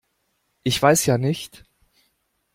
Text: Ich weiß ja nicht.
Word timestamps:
Ich 0.63 0.81
weiß 0.81 1.05
ja 1.05 1.19
nicht. 1.19 1.63